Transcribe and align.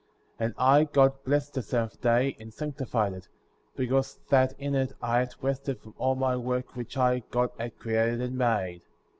^ 0.35 0.37
3. 0.39 0.45
And 0.47 0.55
I, 0.57 0.85
God, 0.85 1.13
blessed 1.23 1.53
the 1.53 1.61
seventh 1.61 2.01
day, 2.01 2.35
and 2.39 2.51
sanctified 2.51 3.13
it; 3.13 3.27
because 3.75 4.17
that 4.29 4.55
in 4.59 4.73
it 4.73 4.93
I 4.99 5.19
had 5.19 5.35
rested 5.43 5.79
from 5.79 5.93
all 5.99 6.15
my 6.15 6.35
work 6.35 6.75
which 6.75 6.97
I, 6.97 7.19
God, 7.29 7.51
had 7.59 7.77
created 7.77 8.19
and 8.19 8.35
made. 8.35 8.81